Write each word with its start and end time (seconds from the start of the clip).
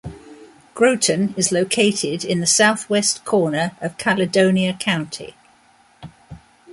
Groton 0.73 1.35
is 1.37 1.51
located 1.51 2.25
in 2.25 2.39
the 2.39 2.47
southwest 2.47 3.23
corner 3.23 3.77
of 3.81 3.99
Caledonia 3.99 4.73
County. 4.73 5.35